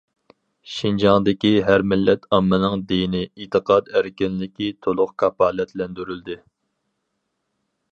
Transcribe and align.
شىنجاڭدىكى 0.75 1.51
ھەر 1.67 1.83
مىللەت 1.91 2.25
ئاممىنىڭ 2.37 2.81
دىنىي 2.93 3.29
ئېتىقاد 3.43 3.93
ئەركىنلىكى 3.99 4.73
تولۇق 4.87 5.15
كاپالەتلەندۈرۈلدى. 5.25 6.41